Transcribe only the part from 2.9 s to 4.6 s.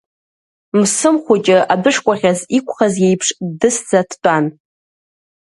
иеиԥш ддысӡа дтәан.